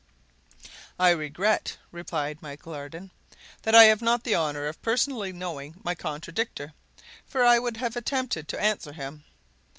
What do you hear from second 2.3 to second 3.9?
Michel Ardan, "that I